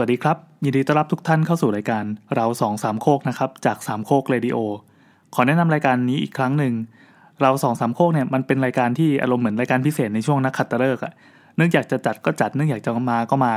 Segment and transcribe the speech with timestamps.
[0.00, 2.04] สวัสดีครับ ยินดีต้อนรับทุกท่านเข้าสู่รายการ
[2.36, 4.56] เราสองสามโคกนะครับจากสามโคกเรดิโอ
[5.34, 6.74] ขอแนะนำรายการนี้อีกครั้งหนึ่ง
[7.42, 11.12] เราสองสามโคกเนี่ยมันเป็นรายการที่อารมณ์เหมือนรายการพิเศษในช่วงนักขัตฤกษ์อะ
[11.56, 13.54] เนื่องจากจะจัดก็จัดเนื่องจากจะมาก็มา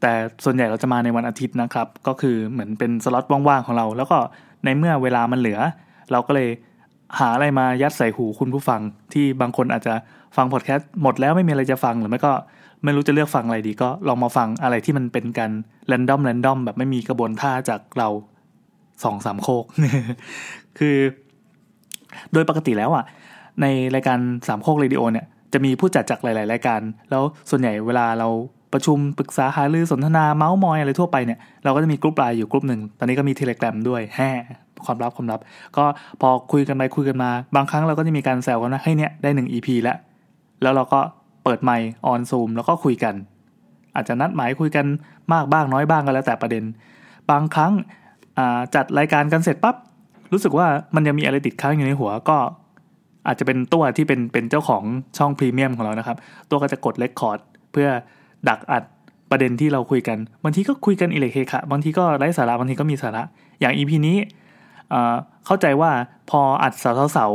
[0.00, 0.12] แต่
[0.44, 4.18] ส่วนใหญ่เราจะมาในวันอาทิตย์นะครับ ก็คือเหมือนเป็นสล็อตว่างๆของเรา แล้วก็
[4.64, 5.58] ในเมื่อเวลามันเหลือ
[6.12, 6.48] เราก็เลย
[7.18, 8.80] หาอะไรมายัดใส่หูคุณผู้ฟัง
[9.12, 9.94] ที่บางคนอาจจะ
[10.36, 12.32] ฟังพอดแคสต์หมดแล้วไม่มีอะไรจะฟังหรือไม่ก็
[12.84, 15.52] ไม่รู้จะเลือกฟังอะไรดีก็ลองมาฟังอะไรที่มันเป็นการ
[15.88, 18.08] random random แบบไม่มีกระบวนท่าจากเรา
[19.04, 19.64] สองสามโคก
[20.78, 20.96] คือ
[22.32, 23.04] โดยปกติแล้วอะ
[23.60, 26.80] ในรายการสามโคกเรดิโอเนี่ย จะมีผู้จัดจากหลาย ๆ รายการ
[27.10, 28.28] แล้วส่วนใหญ่เวลาเรา
[28.72, 34.30] ประชุมปรึกษาหารือสนทนาเมาส์มอยอะไรทั่วไปเนี่ย เราก็จะมีกลุ่มไลน์อยู่กลุ่มหนึ่ง ตอนนี้ก็มีเทเลกรามด้วยแฮ่
[34.84, 35.40] ความลับความลับ
[35.76, 35.84] ก็
[36.20, 39.96] พอคุยกันไปคุยกันมา บางครั้งเราก็จะมีการแซวกันว่าเฮ้ยเนี่ยได้หนึ่ง EP แล้ว
[40.62, 41.00] แล้วเราก็
[41.44, 43.14] เปิดไมค์ on Zoom แล้วก็คุยกัน
[43.94, 44.86] อาจจะนัดหมายคุยกัน
[45.32, 46.64] มากบ้างน้อยบ้างก็แล้วแต่ประเด็น
[47.30, 47.72] บางครั้ง
[48.74, 49.76] จัดรายการกันเสร็จปั๊บ
[50.32, 52.36] รู้สึกว่ามันยังมีอะไรติดค้างอยู่ในหัวก็
[53.26, 54.82] อาจจะเป็นตัวที่เป็นเป็นเจ้าของ
[55.18, 56.16] ช่องพรีเมียมของเรานะครับ
[56.50, 57.38] ตัวก็จะกด record
[57.72, 57.88] เพื่อ
[58.48, 58.82] ดักอัด
[59.30, 63.22] ประเด็นที่เราคุยกันบางทีก็คุยกันอีเหละเขละขละบางทีก็ไร้สาระบางทีก็มีสาระ
[63.60, 64.16] อย่าง EP นี้
[65.46, 65.90] เข้าใจว่า
[66.30, 67.26] พออัดเสาเสา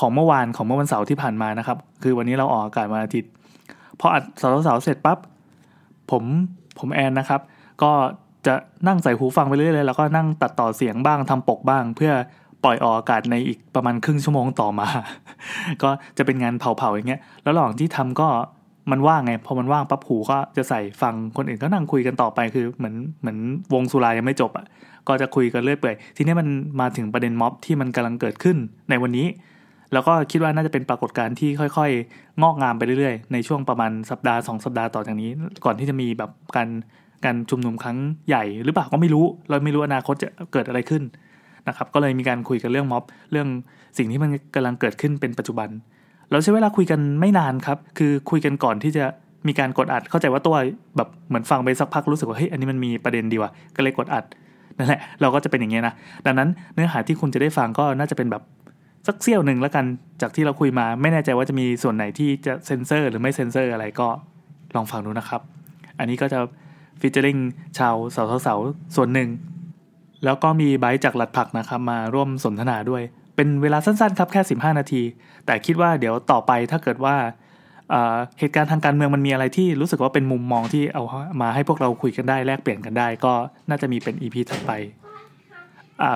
[0.00, 3.30] ของเมื่อวานของเมื่อวันเสาร์ที่ผ่านมานะครับ คือวันนี้เราออกอากาศวันอาทิตย์
[4.00, 5.18] พออัดเสาเสาเสร็จปั๊บ
[6.10, 6.22] ผม
[6.78, 7.40] ผมแอนนะครับ
[7.82, 7.90] ก็
[8.46, 8.54] จะ
[8.86, 12.12] นั่งใส่หูฟังไปเรื่อยๆแล้วก็นั่งตัดต่อเสียงบ้างทำปกบ้าง เพื่อ
[12.64, 14.88] ปล่อยออกอากาศในอีกประมาณครึ่งชั่วโมงต่อมา
[15.82, 18.28] ก็จะเป็นงานเผาๆอย่างเงี้ยแล้วระหว่างที่ทำก็
[18.90, 23.38] มันว่างไงพอมันว่างปั๊บหูก็จะใส่ฟังคนอื่นก็นั่งคุยกันต่อไปคือเหมือนเหมือน
[23.72, 24.66] วงสุรายังไม่จบอะ่ะ
[25.08, 26.48] ก็จะคุยกันเรื่อยเปื่อยทีนี้มัน
[26.80, 28.56] มาถึงประเด็นม็อบที่มันกำลังเกิดขึ้น
[28.90, 29.26] ในวันนี้
[29.92, 35.30] แล้วก็คิดว่าน่าจะเป็นปรากฏการณ์ที่ค่อย ๆ งอกงามไปเรื่อยๆ ในช่วงประมาณสัปดาห์สองสัปดาห์ต่อจากนี้
[35.64, 36.68] ก่อนที่จะมีแบบการ
[37.24, 37.98] การชุมนุมครั้ง
[38.28, 41.02] ใหญ่ หรือเปล่าก็ไม่รู้ เราไม่รู้อนาคตจะเกิดอะไรขึ้น
[41.68, 43.48] นะครับก็เลยมีการคุยกันเรื่องม็อบ เรื่อง
[43.98, 45.68] สิ่งที่มันกำลังเกิดขึ้นเป็นปัจจุบัน
[46.30, 49.04] เราใช้เวลาคุยกันไม่นานครับ คือคุยกันก่อนที่จะ
[49.46, 50.56] มีการกดอัด เข้าใจว่าตัว
[50.96, 54.24] แบบเหมือนฟังไปสักพักรู้สึกว่าเฮ้ยอันนี้มันมีประเด็นดีว่ะก็เลยกดอัด
[54.78, 55.94] นั่นแหละเราก็จะเป็นอย่างเงี้ยนะ
[56.26, 58.42] ดังนั้นเนื้อหาที่คุณจะได้ฟังก็น่าจะเป็นแบบ
[59.06, 59.84] สักเสี้ยวหนึ่งแล้วกัน
[60.20, 64.08] จากที่เราคุยมา ไม่แน่ใจว่าจะมีส่วนไหนที่จะเซ็นเซอร์ หรือไม่เซ็นเซอร์อะไรก็
[64.76, 65.40] ลองฟังดูนะครับ
[65.98, 66.38] อันนี้ก็จะ
[67.00, 67.36] ฟิชเจอริง
[67.78, 68.58] ชาวสาวสาว
[68.96, 69.28] ส่วนหนึ่ง
[70.24, 73.02] แล้วก็มีไบต์จากหลัดผักนะครับมาร่วมสนทนาด้วย
[73.36, 75.02] เป็นเวลาสั้นๆครับแค่ 15 นาที
[75.46, 77.16] แต่คิดว่าเดี๋ยวต่อไปถ้าเกิดว่า
[78.38, 81.02] เหตุการณ์ทางการเมืองมันมีอะไรที่รู้สึกว่าเป็นมุมมองที่เอา
[81.42, 83.32] มาให้พวกเราคุยกันได้แลกเปลี่ยนกันได้ ก็
[83.68, 84.72] น่าจะมีเป็นอีพีถัดไป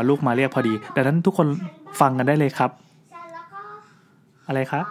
[0.08, 1.48] ลูกมาเรียกพอดีดังนั้นทุกคน
[2.00, 2.70] ฟังกันได้เลยครับ
[4.46, 4.84] อะไรครับ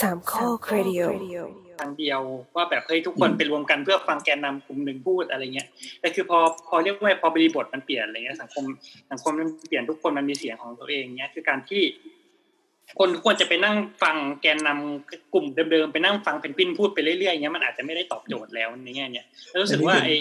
[0.00, 1.02] สามข้อครดิโอ
[1.80, 2.20] ทางเดียว
[2.56, 5.68] ว่าแบบเฮ้ยทุกคนไปรวมกันเพื่อฟังแกนนากลุ่มหนึ่งพูดอะไรเงี้ย
[6.00, 6.38] แต่คือพอ
[6.68, 8.64] พอเรียกว่าพอบริบทมันเปลี่ยนอะไรเงี้ยสังคม
[9.10, 11.82] สังคมมันเปลี่ยนทุกคนมันมีเสียงของตัวเองเนี้ยคือการที่
[12.98, 14.78] คนควรจะไปนั่งฟังแกนนา
[15.34, 20.14] กลุ่มเดิมๆไปนั่งฟังเพนกวินพูดไปเรื่อยๆเงี้ยมันอาจจะไม่ได้ตอบโจทย์แล้วในแง่เนี้ยแล้วรู้สึกว่าไอ้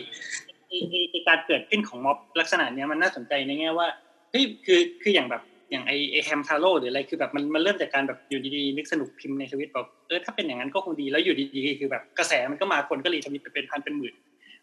[1.12, 3.88] ไอ้การเกิดขึ้นของม็อบลักษณะเนี้ยมันน่าสนใจในแง่ว่า
[4.32, 14.14] เฮ้ยคือคืออย่างแบบอย่างไอไอแฮมทาโร่หรืออะไรคือแบบมันมันเริ่มจากการแบบอยู่ดีๆนึกสนุกพิมพ์ในทวิตแบบเออถ้าเป็นอย่างนั้นก็คงดีแล้วอยู่ดีๆคือแบบกระแสมันก็มาคนก็รีทวิตไปเป็นพันเป็นหมื่น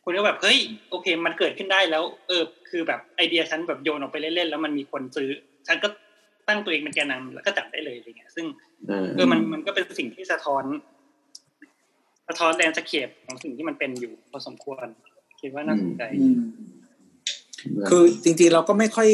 [0.05, 0.59] คนก็แบบเฮ้ย
[0.91, 5.31] โอเค มันเกิดขึ้นได้แล้ว เออ คือแบบไอเดียฉันแบบโยนออกไปเล่นๆแล้วมันมีคนซื้อ
[5.67, 5.89] ฉันก็
[6.49, 8.47] ตั้งตัวเองเป็นแกนนำแล้วก็จับได้เลยอะไรเงี้ย ซึ่ง
[9.17, 10.65] เออมันมันก็เป็นสิ่งที่สะท้อน
[12.29, 14.87] สะท้อนแรงสะเข็บของสิ่งที่มันเป็นอยู่พอสมควร
[15.41, 16.03] คิดว่าน่าสนใจ
[17.89, 19.09] คือจริงๆเราก็ไม่ค่อย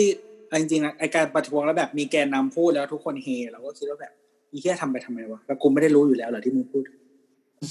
[0.60, 4.12] จริงๆนะไอการประท้วงแล้วแบบมีแกนนำพูดแล้วทุกคนเฮเราก็คิดว่าแบบ
[4.52, 6.84] มีแค่ทำไปทำไมวะแล้วกูไม่ได้รู้อยู่แล้วเหรอที่มึงพูด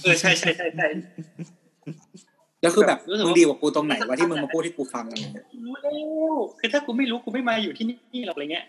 [0.04, 0.88] เออใช่ใช่ใช่ใช่
[2.62, 5.46] แล้วคือแบบมึงดีกว่ากูตรงไหนวะที่มึงมาพูดที่กูฟังอะไรเงี้ย
[6.60, 8.66] คือถ้ากูไม่รู้กูไม่มาอยู่ที่นี่หรอกอะไรเงี้ย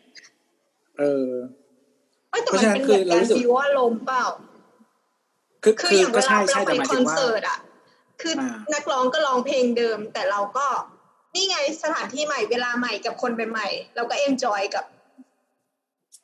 [0.99, 1.29] เออ
[2.29, 4.25] เพราะฉะนั้นคือเรารู้สึกว่าลมเปล่า
[5.63, 7.59] คือคืออย่างเวลาเราไปคอนเสิร์ตอะ
[8.21, 8.35] คือ
[8.75, 10.67] นักร้องก็ร้องเพลงเดิม แต่เราก็
[11.35, 14.85] นี่ไงสถานที่ใหม่เวลาใหม่กับคนใหม่เราก็ enjoy กับ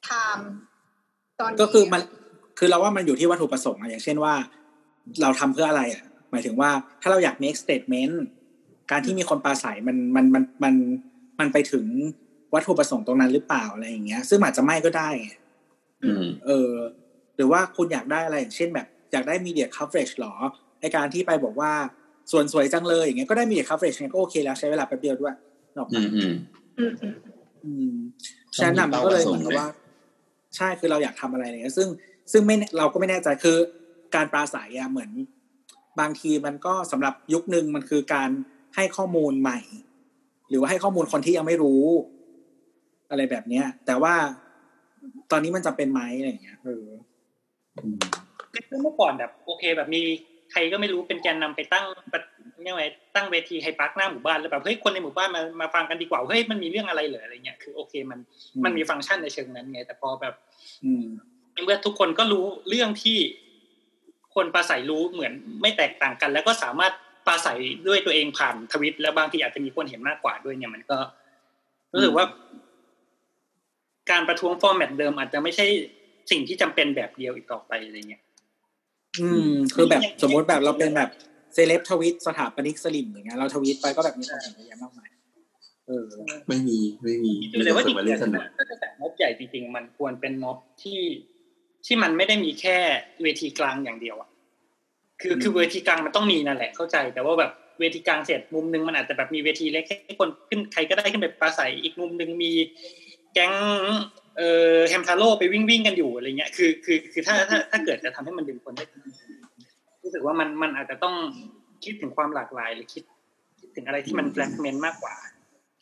[0.05, 0.49] ไทม์
[1.41, 2.03] ตอนก็คือมัน
[2.59, 4.35] คือเราว่ามันอยู่ที่วัตถุประสงค์อะอย่างเช่นว่า
[5.23, 6.71] เราทำเพื่ออะไรอะหมายถึงว่า
[7.01, 8.15] ถ้าเราอยาก make statement
[8.91, 10.75] การที่มีคนปราศรัยมันมันมันมัน
[11.39, 11.85] มันไปถึง
[12.55, 15.11] วัตถุประสงค์ตรงนั้นหรือเปล่าอะไรอย่างเงี้ย ซึ่งอาจจะไม่ก็ได้
[16.47, 16.73] เออ
[17.37, 20.35] หรือว่าคุณอยากได้อะไรอย่างเช่นแบบ อยากได้ media coverage หรอ
[20.81, 21.73] ไอการที่ไปบอกว่า
[22.33, 25.35] ส่วนสวยจังเลยอย่างเงี้ยก็ได้มี coverage เนี่ยก็โอเคแล้วใช้เวลาแป๊บเดียวด้วย
[25.77, 26.93] นอกอืมอืม
[27.65, 27.95] อืม
[28.55, 29.69] ฉะนั้นมันก็เลยเหมือนกับว่า
[30.57, 31.89] ใช่คือเราอยากทำอะไรเนี่ยซึ่ง
[32.33, 33.57] ซึ่งไม่เราก็ไม่แน่ใจคือ
[34.15, 35.11] การปราศัยอะเหมือน
[36.01, 38.31] บางทีมันก็สำหรับยุคหนึ่งมันคือการ
[38.77, 39.61] ให้ข้อมูลใหม่
[40.49, 41.85] หรือว่าให้ข้อมูลคนที่ยังไม่รู้
[43.11, 44.15] อะไรแบบเนี้ย แต่ว่า
[45.31, 46.87] ตอนนี้มันจะเป็นไหมอะไรอย่างเงี้ยเออ
[48.69, 50.01] คือเมื่อก่อนแบบ โอเคแบบมี
[50.53, 51.85] ใครก็ไม่รู้เป็นแกนนำไปตั้ง
[52.69, 52.83] ยังไง
[53.15, 58.19] ตั้งเวทีไฮด์ปาร์กหน้าหมู่บ้านแล้วแบบเฮ้ยคนในหมู่บ้านมามาฟังกันดีกว่าเฮ้ยมันมีเรื่องอะไรเหรออะไรเงี้ยคือโอเคมัน
[58.65, 60.35] มันมีฟังก์ชันในเชิงนั้นไงแต่พอแบบ
[60.85, 61.05] อืม
[61.65, 63.19] เมื่อทุกคนก็รู้เรื่องที่
[64.35, 65.33] คนปราศรัยรู้เหมือน
[65.63, 66.93] ไม่แตกต่างกัน แล้วก็สามารถ
[67.27, 70.99] ปราศรัยด้วยตัวเองผ่านทวิตแล้วบางทีอาจจะมีคนเห็นมากกว่าด้วยเนี่ยมันก็
[71.93, 72.25] รู้สึกว่า
[74.11, 75.67] การประท้วง format เดิมอาจจะไม่ใช่
[76.31, 78.23] สิ่งที่จำเป็นแบบเดียวอีกต่อไปอะไรเงี้ย
[79.21, 81.11] อืม คือแบบสมมติแบบเราเป็นแบบ
[81.55, 85.09] เซเลบทวิตสถาปนิกสลิมอย่างเงี้ยเราทวิตไปก็แบบมีคนเห็นเยอะแยะมากมาย
[85.87, 86.07] เออ
[86.49, 91.01] ไม่มีไม่มีดูเลยว่าจริงมาๆเล่นสนุกถ้าจะจัดม็อบใหญ่จริงๆ มันควรเป็นม็อบที่
[91.87, 92.77] ที่มันไม่ได้มีแค่
[93.23, 94.29] เวทีกลางอย่างเดียวอะ
[95.21, 102.53] คือคือเวทีกลางมันต้องมีนั่นแหละเข้าใจ แต่ว่าแบบเวทีกลางเสร็จมุมนึงมันอาจจะแบบมีเวทีเล็กให้คนขึ้นใครก็ได้ขึ้นไปปราศัยอีกมุมนึงมี
[103.35, 103.53] แก๊ง
[104.37, 108.85] เอ่อแฮมทาโร่ไปวิ่งวิ่งกันอยู่อะไรเงี้ยคือคือคือถ้าถ้าถ้าเกิดจะทำให้มันดึงคนได้
[110.03, 111.15] รู้สึกว่ามันมันอาจจะต้อง
[111.85, 113.05] คิดถึงความหลากหลายหรือคิด
[113.61, 115.15] คิดถึงอะไรที่มัน fragment มากกว่า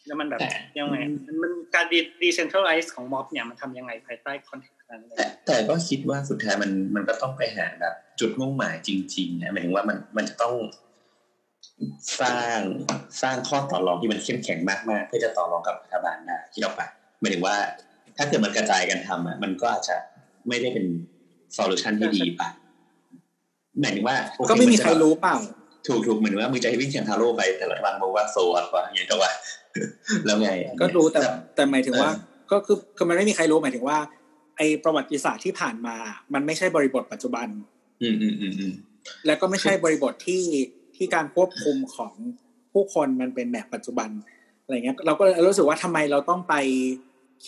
[0.06, 0.96] แล้วมันแบบแต่ยังไง
[1.26, 1.86] มันมันการ
[2.22, 10.54] decentralize ของม็อบเนี่ยมันทำยังไงภายใต้ context นั้นเลยแต่แต่ก็คิดว่าสุดท้ายมันมันก็ต้องไปหาแบบจุดมุ่งหมายจริงๆนะหมายถึงว่ามันมันจะต้อง
[12.20, 12.58] สร้าง
[13.22, 14.58] สร้างข้อต่อรองที่มันเข้มแข็ง
[14.90, 16.86] มากๆเพื่อจะต่อรองกับรัฐบาลได้คิดออกปะ
[17.20, 17.56] หมายถึงว่า
[18.16, 19.96] ถ้าเกิดมันกระจายกันทำอะมันก็อาจจะ
[20.48, 20.86] ไม่ได้เป็น
[21.54, 22.48] โซลูชันที่ดีปะ
[23.80, 25.36] หมายถึงว่าโอเก็ไม่มีนจะใครรู้เปล่า
[25.86, 29.32] ถูกถูกเหมือนว่ามึงจะให้วิ่งเชียงทาโร่ไปแต่รัฐบาลบอกว่าโซอัดกว่าอย่างนี้ก็ว่า
[30.26, 31.20] แล้วไง ก็รู้แต่
[31.54, 32.10] แต่หมายถึงว่า
[32.52, 33.98] ก็คือคือมันไม่มีใครรู้หมายถึงว่า
[34.56, 35.96] ไอประวัติศาสตร์ที่ผ่านมา
[36.34, 37.48] มันไม่ใช่บริบทปัจจุบัน
[38.02, 38.72] อืมอืมอืมอืม
[39.26, 40.44] แล้วก็ไม่ใช่บริบทที่
[40.96, 42.12] ที่การควบคุมของ
[42.72, 44.08] ผู้คนมันเป็นแบบปัจจุบัน
[44.66, 46.54] อะไรเงี้ยเราก็เลยรู้สึกว่าทำไมเราต้องไป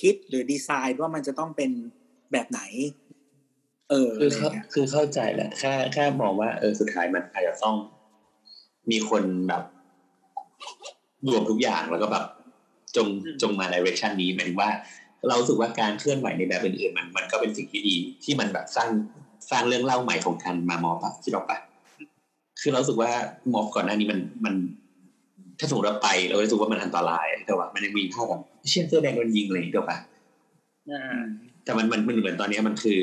[0.01, 1.71] คิดหรือดีไซน์ว่ามันจะต้องเป็น
[2.33, 2.61] แบบไหน
[3.91, 7.77] เออคืออะไรเข้าเงี้ยคือเข้าใจแหละแค่แค่มองว่าเออสุดท้ายมันอาจจะต้อง
[8.91, 9.63] มีคนแบบ
[11.29, 12.25] รวมทุกอย่างแล้วก็แบบ
[12.97, 13.07] จง
[13.43, 14.71] จงมาในเวชันนี้หมายถึงว่า
[15.27, 18.89] เรารู้สึกว่าการเคลื่อนไหวในแบบอื่นๆมันมันก็เป็นสิ่งที่ดี ที่มันแบบสร้าง
[19.51, 21.59] สร้างเรื่องเล่าใหม่ของการมามอบอะคิดออกปะ
[22.61, 23.11] คือเรารู้สึกว่า
[23.53, 24.55] มอบก่อนหน้านี้มันมัน
[25.59, 29.99] ถ้าสมมติเราไปเรารู้สึกว่ามันอันตรายแต่ว่า มันยังมีภาพแบบเชี่ยเสื้อแดงโดนยิงเลยถูกปะ
[30.91, 31.19] อ่า
[31.65, 33.01] แต่มันมันมันเหมือนตอนนี้มันคือ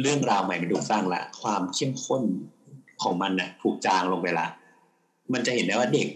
[0.00, 2.22] เรื่องราวใหม่มันถูกสร้างละ ความเข้มข้น
[3.02, 4.46] ของมันน่ะ ถูกจางลงไปละ
[5.32, 6.08] มันจะเห็นได้ว่าเด็ก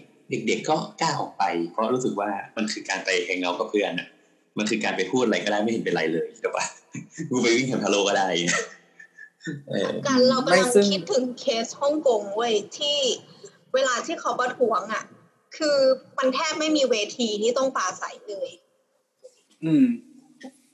[0.47, 4.07] เด็ก ๆ ก็กล้าออกไป เพราะรู้สึกว่ามันคือการไปแฮงเอาท์กับเพื่อนน่ะ
[4.57, 6.65] มันคือการไปพูดอะไรก็ได้ไม่เห็นเป็นไรเลยถูกปะ
[7.29, 8.27] กูไปวิ่งแถวทะโลก็ได้
[9.69, 12.99] เออการเรากำไม่ลังซึ่งคิดถึงเคสฮ่องกงเว้ยที่
[13.73, 15.03] เวลาที่เขาประท้วงอะ
[15.57, 15.77] คือ
[16.17, 18.49] มันแทบไม่มีเวทีที่ต้องปราศัยเลย
[19.65, 19.85] อืม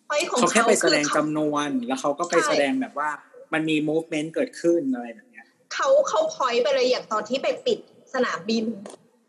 [0.06, 3.09] เพราะไอ้ของเขาแค่เขาไปแสคือดงเขาจำนวน แล้วเขาก็ไปใช่แสดงแบบว่า
[3.53, 7.79] มันมี movement เกิดขึ้นอะไรแบบเนี้ยเขาเขาพอยไปเลยอย่างตอนที่ไปปิด
[8.13, 8.65] สนามบิน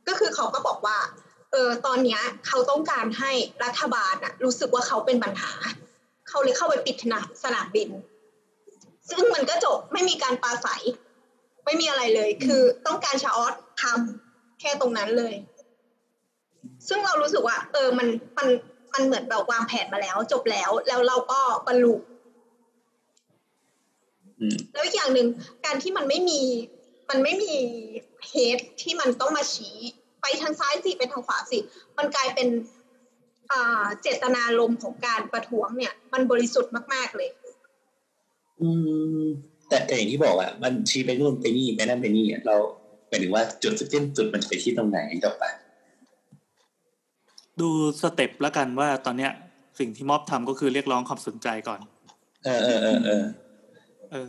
[0.08, 0.98] ก็คือเขาก็บอกว่า
[1.52, 3.32] เออตอนเนี้ยเขาต้องการให้
[3.64, 5.52] รัฐบาลอะรู้สึกว่าเขาเป็นปัญหา
[6.28, 6.96] เขาเลยเข้าไปปิด
[7.44, 7.88] สนามบิน
[9.10, 10.82] ซึ่งมันก็จบไม่มีการปราศัย
[11.64, 14.27] ไม่มีอะไรเลย คือต้องการชาออสทำ
[14.60, 15.34] แค่ตรงนั้นเลย
[16.88, 18.48] ซึ่งเรารู้สึกว่า เออมันมัน
[18.94, 21.94] มันเหมือนแบบวางแผนมาแล้ว จบแล้ว แล้วเราก็บรรลุ
[24.40, 25.28] อืมแล้วอีกอย่างหนึ่ง
[25.64, 26.40] การที่มันไม่มี
[27.10, 27.54] มันไม่มี
[28.28, 29.76] เฮดที่มันต้องมาชี้
[30.22, 31.58] ไปทางซ้ายสิไปทางขวาสิ
[31.98, 32.48] มันกลายเป็น
[33.52, 37.30] อ่าเจตนารมณ์ของการประท้วงเนี่ย มันบริสุทธิ์มากๆเลย
[38.60, 38.68] อื
[39.22, 39.24] ม
[39.68, 42.56] แต่แต่อย่างที่บอกอะมันชี้ไปนู่นไปนี่ไปนั่นไปนี่อะเรา
[43.08, 45.50] หมายถึงว่าจุดสิ้นจุดมันจะไปที่ตรงไหนถูกปะ
[47.60, 47.68] ดู
[48.02, 49.30] สเต็ปแล้วกันว่าตอนเนี้ย
[49.78, 51.80] สิ่งที่ม็อบทำก็คือเรียกร้องความสนใจก่อน
[52.44, 53.24] เออเออเออเออ
[54.10, 54.28] เออ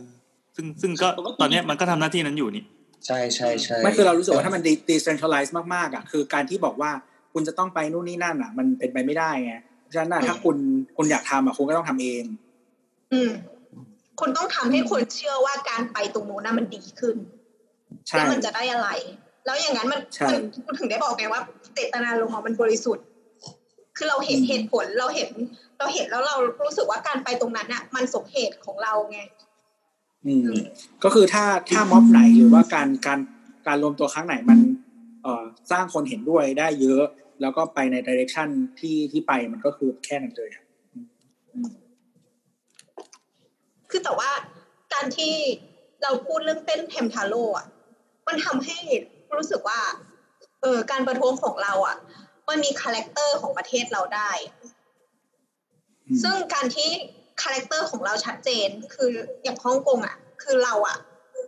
[0.56, 1.08] ซึ่งซึ่งก็
[1.40, 2.64] ตอนเนี้ยมันก็ทำหน้าที่นั้นอยู่นี่
[3.06, 6.90] ใช่ใช่ใช่ไม่คือเรารู้สึกว่าถ้ามัน de- decentralize มากๆอะคือการที่บอกว่า
[7.32, 10.56] คุณจะต้องไปนู่นนี่นั่นอะ มันเป็นไปไม่ได้ไงเพราะฉะนั้นน่ะอืมถ้าคุณ
[10.96, 12.24] คุณอยากทำอะคุณก็ต้องทำเอง
[13.12, 13.30] อืม
[14.20, 17.16] คุณต้องทำให้คนเชื่อว่าการไปตรงนู้นน่ะมันดีขึ้น
[18.08, 18.88] ใช่แล้วมันจะได้อะไร
[19.44, 20.28] แล้วอย่างนั้นมันใช่
[20.66, 21.42] มันถึงได้บอกไงว่า
[21.74, 23.04] เจตนารมณ์อะมันบริสุทธิ์
[23.96, 25.30] คือเราเห็นเหตุผลเราเห็น
[25.78, 29.20] เราเห็นแล้วเรารู้สึกว่าการไปตรงนั้นน่ะ มันสมเหตุของเราไง
[30.26, 30.50] อืม
[31.04, 33.20] ก็คือถ้าถ้าม็อบไหนหรือว่าการการ
[33.66, 34.58] การรวมตัวครั้งไหนมัน
[35.22, 37.04] เอ่อสร้างคนเห็นด้วยได้เยอะ
[37.40, 38.48] แล้วก็ไปในดิเรกชัน
[38.80, 40.64] ที่ที่ไปมันก็คือแค่นั้นเลยอะ
[43.90, 44.30] คือแต่ว่า
[44.92, 45.34] การที่
[46.02, 47.66] เราพูดเรื่องเต้นเทมทาโร่อะ
[48.30, 48.78] มันทำให้
[49.36, 49.80] รู้สึกว่า
[50.62, 51.96] เออการประท้วงของเราอะ
[52.48, 54.30] มันมี character ของประเทศเราได้
[56.22, 56.90] ซึ่งการที่
[57.42, 59.10] character ของเราชัดเจน คือ
[59.42, 60.96] อย่างฮ่องกงอะคือเราอะ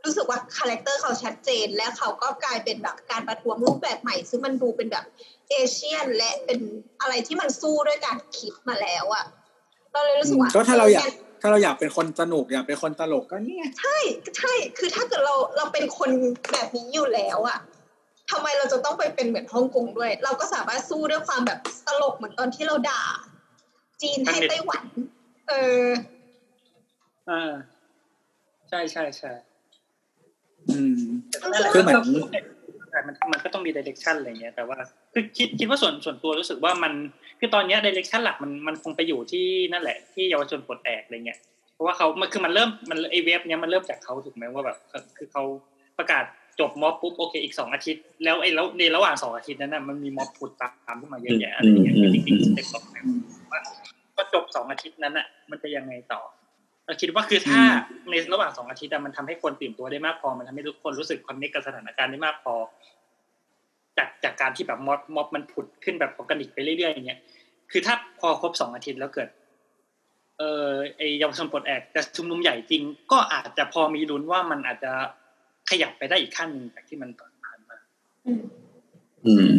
[0.04, 5.04] รู้สึกว่า character เขาชัดเจน และเขาก็กลายเป็นแบบการประท้วงรูปแบบใหม่ ซึ่งมันดูเป็นแบบ
[5.50, 6.60] Asian และเป็น
[7.00, 9.24] อะไรที่มันสู้ด้วยการคิดมาแล้วอะ
[9.92, 11.12] เราเลยรู้สึกว่าก็ถ้าเราอยาก
[11.44, 13.96] ถ้าเราอยากเป็นคนสนุกอยากเป็นคนตลกก็เนี่ย ใช่
[14.38, 16.10] ใช่ คือถ้าเกิดเราเราเป็นคน
[16.52, 17.58] แบบนี้อยู่แล้วอะ
[18.30, 23.02] ทำไมเราจะต้องไปเป็นเหมือนฮ่องกงด้วย เราก็สามารถสู้ด้วยความแบบตลกเหมือนตอนที่เราด่า
[24.02, 24.84] จีนให้ไต้หวัน
[25.48, 25.86] เออ
[27.30, 27.52] อ่า
[28.68, 29.32] ใช่ใช่ใช่
[30.68, 31.00] อืม
[31.40, 31.96] นั่นแหละคือเหมือน
[33.06, 34.76] มันมันก็ต้องมีดิเรกชันอะไรเงี้ยแต่ว่า
[35.14, 36.92] คือคิดคิดว่าส่วนส่วนตัวรู้สึกว่ามัน
[37.40, 41.38] คือตอนเนี้ยดิเรกชันหลักมันมันคงไปอยู่ที่นั่นแหละที่เยาวชนปลดแอกอะไรเงี้ย
[41.74, 44.76] เพราะว่าเขามันคือมันเริ่มมันไอ wave เนี้ยมันเริ่มจากเขาถูกไหมว่าแบบ
[45.18, 45.42] คือเขา
[45.98, 46.24] ประกาศ
[46.60, 52.94] จบม็อบปุ๊บโอเคอีกสองอาทิตย์แล้วไอ้แล้วในระหว่างสองอาทิตย์นั้นน่ะมันมีม็อบผุดตามขึ้นมาเยอะแยะอะไรเงี้ยจริงๆ step ต่อไป
[53.52, 53.60] ว่า
[54.16, 56.20] ก็จบสองอาทิตย์นั้นน่ะมันจะยังไงต่อ
[56.92, 57.60] เราคิดว่าคือถ้า
[58.10, 62.54] ในระหว่างสองอาทิตย์อะมันทำให้คนตื่นตัวได้มากพอ มันทำให้ทุกคนรู้สึก connect กับสถานการณ์ได้มากพอ
[63.98, 67.20] จากจากการที่แบบม็อบม็อบมันผุดขึ้นแบบออร์แกนิกไปเรื่อยๆอย่างเงี้ย
[67.70, 69.28] คือถ้าพอครบสองอาทิตย์แล้วเกิด
[70.38, 70.68] เออ
[70.98, 72.82] ไอเยาวชนปลดแอกจะชุมนุมใหญ่จริง
[73.12, 74.92] ก็อาจจะพอมีลุ้นว่ามันอาจจะ
[75.70, 77.76] ขยับไปได้อีกขั้นหนึ่งจากที่มันผ่านมา
[79.26, 79.58] อืม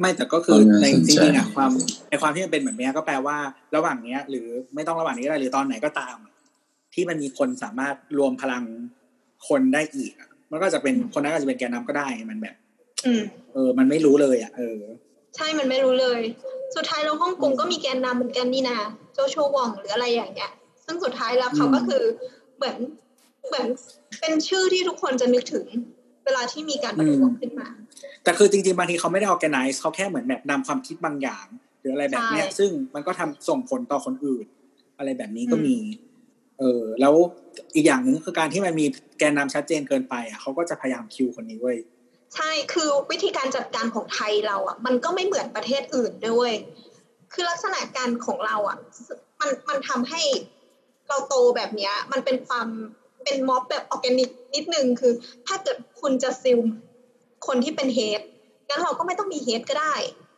[0.00, 1.70] ไม่แต่ก็คือเออในน่าสนจใจริงๆอะความ
[2.08, 3.36] ในความที่มันเป็นแบบเนี้ยก็แปลว่า
[3.76, 6.16] ระหว่างเนี้ย หรือไม่ต้องระหว่างนี้ก็ได้หรือตอนไหนก็ตาม
[6.94, 8.64] ที่มันมีคนสามารถรวมพลัง
[9.48, 12.54] คนได้อีกอะมันก็จะเป็นคนนั้นก็จะเป็นแกนนำก็ได้มันแบบ
[13.06, 13.22] อืม
[13.52, 14.80] เออ มันไม่รู้เลย อะ เออ
[15.36, 16.20] ใช่มันไม่รู้เลย
[16.76, 18.78] สุดท้ายเราฮ่องกงก็มีแกนนำเหมือนกันนี่นะ
[19.14, 20.52] โจโชวองหรืออะไรอย่างเงี้ย
[20.84, 22.02] ซึ่งสุดท้ายแล้วเขาก็คือ
[22.56, 22.76] เหมือน
[23.48, 23.66] เหมือน
[24.20, 26.01] เป็นชื่อที่ทุกคนจะนึกถึงเว
[26.36, 27.68] ลาที่มีการประท้วงขึ้นมา
[28.24, 31.46] แต่คือจริงๆ บางทีเขาไม่ได้ organize เขาแค่เหมือนแบบนำความคิดบางอย่าง
[31.80, 34.46] หรืออะไรแบบเนี้ยใช่ซึ่งมันก็ทำส่งผลต่อคนอื่น
[34.98, 35.76] อะไรแบบนี้ก็มี
[36.58, 37.14] เออแล้ว
[37.74, 38.86] อีกอย่างหนึ่งคือการที่มันมี
[39.18, 41.78] แกนนำชัดเจนเกินไป อะเขาก็จะพยายามคิวคนนี้เว้ย
[42.34, 46.52] ใช่คือวิธีการจัดการของไทยเราอะ มันก็ไม่เหมือนประเทศอื่นด้วย
[47.32, 48.78] คือลักษณะการของเราอะ
[49.40, 50.22] มันมันทำให้
[51.08, 52.68] เราโตแบบเนี้ย มันเป็นความ
[53.24, 55.12] เป็นม็อบแบบออร์แกนิกนิดนึงคือ
[55.46, 56.58] ถ้าเกิดคุณจะซิล
[57.46, 58.20] คนที่เป็นเฮด
[58.68, 59.94] งั้นเราก็ไม่ต้องมีเฮดก็ได้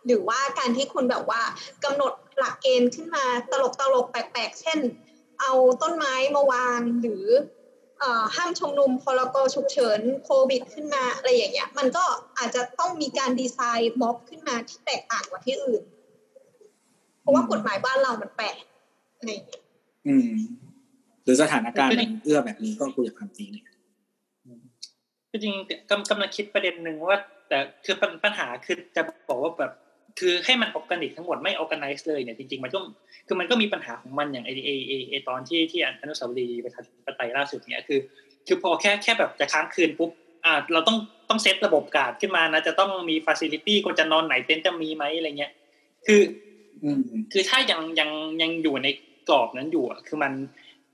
[0.07, 1.43] หรือว่าการที่คุณแบบว่า
[1.85, 4.79] กำหนดหลักเกณฑ์ขึ้นมาตลกตลกแปลกๆ เช่น
[5.41, 7.25] เอาต้นไม้มาวางหรือ
[8.37, 12.05] ห้ามชุมนุมพรกฉุกเฉินโควิด ขึ้นมาอะไรอย่างเงี้ย มันก็
[12.39, 15.83] อาจจะต้องมีการดีไซน์ม็อบขึ้นมาที่แตกต่างกว่าที่อื่น
[17.21, 18.63] เพราะว่ากฎหมายบ้านเรามันแปลก
[19.19, 19.63] อะไรอย่างเงี้ย
[20.07, 20.31] อืม
[21.25, 23.67] หรือสถานการณ์มันเอื้อแบบนี้ก็คุยกับความจริงเนี่ย
[25.31, 29.73] คือจริงๆกำกำลังคิดประเด็นหนึ่งว่า แต่คือปัญปัญหาคือจะบอกว่าแบบ
[30.19, 32.79] คือให้มันออร์แกนิกทั้งหมดไม่ organize เลยเนี่ยจริงๆมันก็
[33.27, 38.01] คือมันก็มีปัญหาของมันอย่างไอไอไอไอตอนที่ที่อนุสาวรีย์ประชาธิปไตยล่าสุดเนี่ยคือ
[38.47, 40.11] คือพอแค่แค่แบบจะค้างคืนปุ๊บ
[40.45, 40.97] อ่าเราต้อง
[41.29, 45.53] ต้องเซตระบบการ์ดขึ้นมานะจะต้องมีฟ a ซิลิตี้คนจะนอนไหนเต็นท์จะมีไหมอะไรเงี้ย
[46.07, 46.21] คือ
[46.83, 47.03] อืม
[47.33, 48.11] คือถ้ายังยัง
[48.43, 48.89] ยังอยู่ใน
[49.29, 50.33] กรอบนั้นอยู่อะคือมัน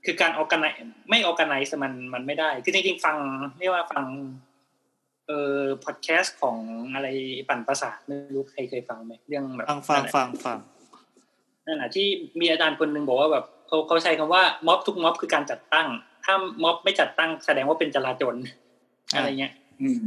[0.05, 0.65] คือการออ g a ไน
[1.09, 3.17] ไม่ออ g a ไนซ์มันมันไม่ได้ คือจริงๆฟัง
[3.59, 4.05] เรียกว่าฟัง
[5.27, 6.57] เอ่อพอดแคสต์ของ
[6.93, 7.07] อะไร
[7.49, 10.57] ปั่นประสาทไม่รู้ใครเคยฟังไหมเรื่องแบบฟังฟังฟังฟัง
[11.65, 12.07] นั่นแหละที่
[12.39, 15.87] มีอาจารย์คนหนึ่งบอกว่าแบบเขาเขาใช้คำว่าม็อบทุกม็อบคือการจัดตั้ง
[16.25, 18.35] ถ้าม็อบไม่จัดตั้งแสดงว่าเป็นจลาจล
[19.13, 20.01] อะไรเงี้ย อืม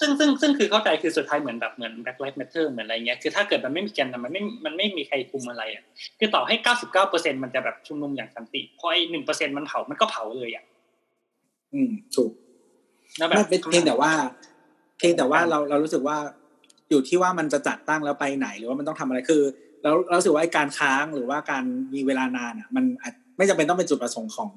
[0.00, 5.84] ซึ่งซึ่งซึ่งคือเข้าใจคือสุดท้ายเหมือนแบบเหมือน Black Lives Matter เหมือนอะไรเงี้ยคือถ้าเกิดมันไม่มีแกนนำมันไม่มันไม่มีใครคุมอะไรอะ
[6.18, 10.64] คือต่อให้เก้าสิบเก้าเปอร์เซ็นมันจะแบบชุมนุมอย่างสันติพอไอ้หนึ่งเปอร์เซ็นมันเผามันก็เผาเลยอะ
[11.74, 12.30] อืมถูก
[13.18, 14.12] แล้วแบบไม่เป็นเพียงแต่ว่า
[14.98, 16.16] เพียงแต่ว่าเราเรารู้สึกว่า
[16.90, 19.42] อยู่ที่ว่ามันจะจัดตั้งแล้วไปไหนหรือว่ามันต้องทำอะไรคือ
[19.82, 21.64] แล้วเรารู้สึกว่าไอ้การค้างหรือว่าการ
[21.94, 24.50] มีเวลานานอะ มันอาจไม่จำเป็นต้องเป็นจุดประสงค์ของ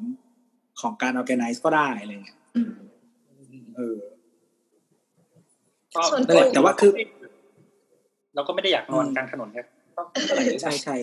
[0.81, 2.71] ของการ organize ก็ได้อะไรเงี้ย อืม
[3.75, 3.97] เออ
[5.86, 6.91] ก็ ส่ว นนั่นแหละแต่ว่าคือ
[8.35, 10.95] เราก็ไม่ได้อยากนอนกลางถนนครับก็อะไรก็ใช่ได้ใช่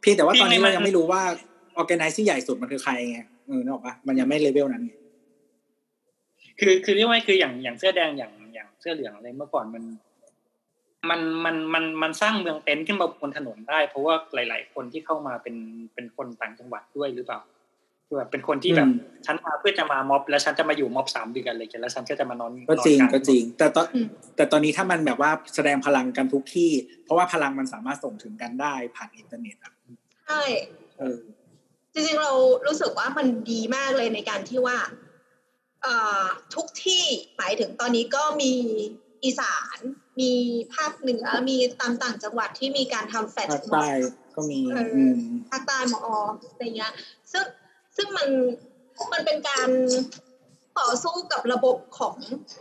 [0.00, 1.22] เพียงแต่ว่าตอนนี้พี่ไม่เรามายัยังไม่รู้ว่า
[1.80, 4.92] organize ที่ใหญ่สุดมันคือใครไงเออนึกออกปะมันยังไม่เลเวลนั้นไง
[6.60, 9.84] คือคือเรียกว่าคืออย่างอย่างเสื้อแดงอย่างอย่างเสื้อเหลืองอะไรเมื่อก่อนมัน
[11.10, 15.56] มันมันมันมันสร้างเมืองเต็นท์ขึ้นมาบนถนนได้ เพราะว่าหลาย ๆ คนที่เข้ามาเป็น
[15.94, 17.40] เป็นคนต่างจังหวัดด้วยหรือเปล่า
[18.06, 18.88] คือแบบเป็นคนที่แบบ
[19.26, 26.70] ฉันมาเพื่อจะมาม็อบ แล้วฉันจะมาอยู่ม็อบสามเดือนอะไรกันแล้วฉันก็จะมานอนก็จริงนอนลาก็จริง แต่ตอนอืมแต่ตอนนี้ถ้ามันแบบว่าแสดงพลังกันทุกที่
[27.04, 29.72] เพราะว่าพลังมันสามารถส่งถึงกันได้ผ่านอินเทอร์เน็ตอะ
[30.26, 30.42] ใช่
[30.98, 31.18] เออ
[31.92, 32.32] จริงๆเรา
[32.66, 34.78] รู้สึกว่ามันดีมากเลยในการที่ว่า
[36.54, 37.04] ทุกที่
[37.36, 38.52] หมายถึงตอนนี้ก็มี
[39.24, 39.78] อีสาน
[40.20, 40.32] มี
[40.74, 43.86] ภาคเหนือมีตามต่างจังหวัดที่มีการทำแฟชภาคใต้
[44.36, 44.60] ก็มี
[45.50, 46.06] ภาคใต้หมอ
[46.52, 46.92] อะไรเงี้ย
[47.32, 47.44] ซึ่ง
[47.96, 48.28] ซึ่งมัน
[49.12, 49.68] มันเป็นการ
[50.78, 52.16] ต่อสู้กับระบบของ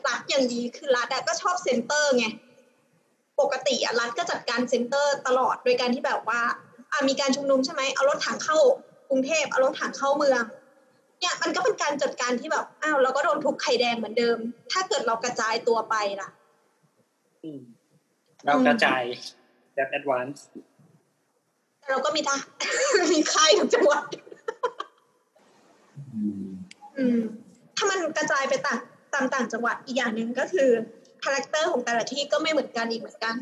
[0.07, 2.25] รัฐอย่างดีคือรัฐก็ชอบ center ไง
[3.41, 6.41] ปกติอะรัฐก็จัดการ center ตลอดโดยการที่แบบว่า
[6.91, 8.57] อ่ามีการชุมนุมใช่ไหมเอารถถังเข้า
[9.09, 10.43] กรุงเทพเอารถถังเข้าเมือง
[11.19, 14.37] เนี่ยมันก็เป็นการจัดการที่แบบอ้าวเราก็โดนทุบไข่แดงเหมือนเดิม
[14.71, 16.29] ถ้าเกิดเรากระจายตัวไปล่ะ
[18.45, 19.01] เรากระจาย
[19.75, 20.45] แบบ advance
[21.89, 22.37] เราก็มีท่า
[23.13, 24.03] มีค่ายทุกจังหวัด
[26.97, 27.19] อืม
[27.75, 28.79] ถ้ามันกระจายไปต่าง
[29.13, 30.69] ตามต่างจังหวัดอีกอย่างหนึ่งก็คือ
[31.23, 33.35] character ของแต่ละที่ก็ไม่เหมือนกันอีกเหมือนกัน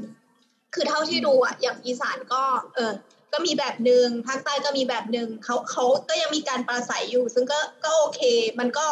[0.73, 2.43] คือเท่าที่ดูอะอย่างอีสานก็
[2.75, 2.93] เออ
[3.33, 8.21] ก็มีแบบหนึ่งภาคใต้ก็มีแบบหนึ่งเขาเขาก็ยังมีการปราศัยอยู่ ซึ่งก็ก็โอเค
[8.59, 8.87] มันก็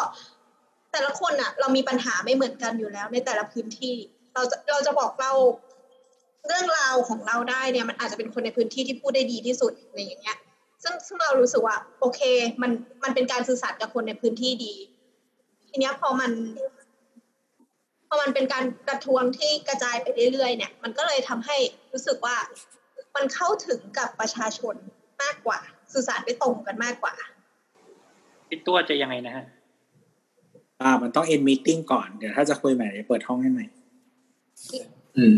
[0.92, 3.94] แต่ละคนอะ เรามีปัญหาไม่เหมือนกันอยู่แล้ว ในแต่ละพื้นที่
[4.34, 5.32] เราจะเราจะบอกเรา
[6.46, 10.38] เรื่องราวของเราได้เนี่ย มันอาจจะเป็นคนในพื้นที่ที่พูดได้ดีที่สุดอะไรอย่างเงี้ย
[10.82, 12.20] ซึ่งซึ่งเรารู้สึกว่า โอเค
[12.62, 12.70] มัน
[13.02, 14.74] มันเป็นการสื่อสารกับคนในพื้นที่ดี
[15.68, 16.32] ทีเนี้ยพอมัน
[18.08, 21.56] พอมันเป็นการกระทวงที่กระจายไปเรื่อยๆ เนี่ย มันก็เลยทำให้
[21.92, 22.36] รู้สึกว่า
[23.16, 24.74] มันเข้าถึงกับประชาชน
[25.22, 25.58] มากกว่า
[25.92, 27.14] สื่อสารได้ตรงกันมากกว่า
[28.48, 29.44] พี่ตัวจะยังไงนะฮะ
[30.80, 33.64] อ่า มันต้องเอ็นมีติ้งก่อนเดี๋ยวถ้าจะคุยใหม่เปิดห้องให้ใหม่
[35.16, 35.36] อืม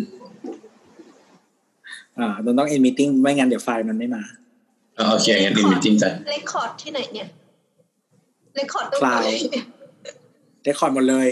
[2.19, 4.23] อ่ามันต้อง end meeting ไม่งั้นเดี๋ยวไฟล์มันไม่มา
[4.99, 7.29] โอเคงั้น end meeting จ้ะ record ที่ไหนเนี่ย
[8.55, 9.29] record ตรงไหน
[10.63, 11.29] record หมดเลย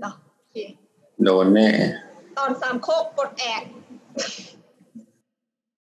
[0.00, 0.56] เนาะโอเค
[1.24, 1.68] โดนแน่
[2.38, 3.62] ตอนสามโคกปลดแอก